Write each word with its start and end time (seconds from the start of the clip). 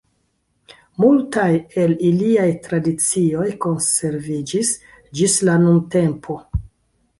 Multaj 1.03 1.49
el 1.81 1.93
iliaj 2.07 2.47
tradicioj 2.69 3.45
konserviĝis 3.67 4.75
ĝis 5.21 5.39
la 5.51 5.61
nuntempo. 5.69 6.43